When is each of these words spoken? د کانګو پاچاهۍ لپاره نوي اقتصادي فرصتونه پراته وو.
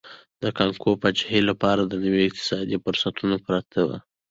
د 0.41 0.43
کانګو 0.57 0.91
پاچاهۍ 1.01 1.41
لپاره 1.49 1.81
نوي 2.05 2.21
اقتصادي 2.29 2.77
فرصتونه 2.83 3.35
پراته 3.45 3.79
وو. 3.87 3.97